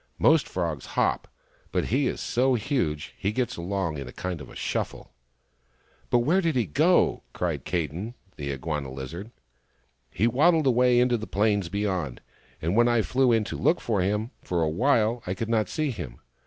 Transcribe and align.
Most 0.17 0.47
frogs 0.49 0.87
hop, 0.97 1.27
but 1.71 1.85
he 1.93 2.07
is 2.07 2.19
so 2.19 2.55
huge 2.55 3.09
that 3.09 3.13
he 3.19 3.31
gets 3.31 3.55
along 3.55 3.99
in 3.99 4.07
a 4.07 4.11
kind 4.11 4.41
of 4.41 4.57
shuffle."" 4.57 5.13
But 6.09 6.25
where 6.25 6.41
did 6.41 6.55
he 6.55 6.65
go?" 6.65 7.21
cried 7.35 7.65
Kadin, 7.65 8.15
the 8.35 8.49
Inguana 8.51 8.91
lizard." 8.91 9.29
He 10.09 10.25
waddled 10.25 10.65
away 10.65 10.99
into 10.99 11.17
the 11.17 11.27
plains 11.27 11.69
beyond, 11.69 12.19
and 12.63 12.75
when 12.75 12.87
I 12.87 13.03
flew 13.03 13.31
in 13.31 13.43
to 13.43 13.55
look 13.57 13.79
for 13.79 14.01
him, 14.01 14.31
for 14.41 14.63
awhile 14.63 15.21
I 15.27 15.35
could 15.35 15.49
not 15.49 15.69
find 15.69 15.93
him. 15.93 16.17